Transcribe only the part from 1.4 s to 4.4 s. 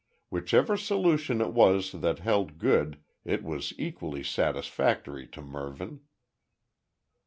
it was that held good it was equally